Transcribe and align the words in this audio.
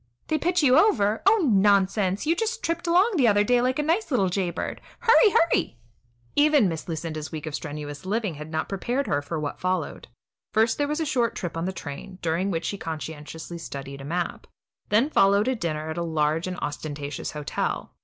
They 0.29 0.39
pitch 0.39 0.63
you 0.63 0.79
over? 0.79 1.21
Oh, 1.27 1.45
nonsense! 1.47 2.25
you 2.25 2.35
just 2.35 2.63
tripped 2.63 2.87
along 2.87 3.11
the 3.17 3.27
other 3.27 3.43
day 3.43 3.61
like 3.61 3.77
a 3.77 3.83
nice 3.83 4.09
little 4.09 4.29
jay 4.29 4.49
bird. 4.49 4.81
Hurry, 5.01 5.29
hurry!" 5.29 5.77
Even 6.35 6.67
Miss 6.67 6.87
Lucinda's 6.89 7.31
week 7.31 7.45
of 7.45 7.53
strenuous 7.53 8.03
living 8.03 8.33
had 8.33 8.49
not 8.49 8.67
prepared 8.67 9.05
her 9.05 9.21
for 9.21 9.39
what 9.39 9.59
followed. 9.59 10.07
First, 10.55 10.79
there 10.79 10.87
was 10.87 11.01
a 11.01 11.05
short 11.05 11.35
trip 11.35 11.55
on 11.55 11.65
the 11.65 11.71
train, 11.71 12.17
during 12.23 12.49
which 12.49 12.65
she 12.65 12.79
conscientiously 12.79 13.59
studied 13.59 14.01
a 14.01 14.03
map. 14.03 14.47
Then 14.89 15.11
followed 15.11 15.47
a 15.47 15.53
dinner 15.53 15.91
at 15.91 15.99
a 15.99 16.03
large 16.03 16.47
and 16.47 16.57
ostentatious 16.59 17.33
hotel. 17.33 17.93